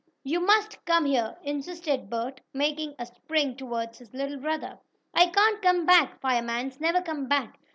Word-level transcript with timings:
"You 0.23 0.39
must 0.39 0.83
come 0.83 1.05
here!" 1.05 1.37
insisted 1.43 2.09
Bert, 2.09 2.41
making 2.55 2.95
a 2.97 3.05
spring 3.05 3.55
toward 3.55 3.95
his 3.97 4.11
little 4.15 4.39
brother. 4.39 4.79
"I 5.13 5.27
can't 5.27 5.61
come 5.61 5.85
back! 5.85 6.19
Firemans 6.19 6.81
never 6.81 7.03
come 7.03 7.27
back!" 7.27 7.59